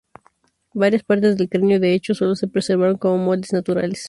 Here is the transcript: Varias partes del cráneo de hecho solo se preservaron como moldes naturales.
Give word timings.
Varias 0.73 1.03
partes 1.03 1.37
del 1.37 1.47
cráneo 1.47 1.79
de 1.79 1.93
hecho 1.93 2.15
solo 2.15 2.35
se 2.35 2.47
preservaron 2.47 2.97
como 2.97 3.19
moldes 3.19 3.53
naturales. 3.53 3.99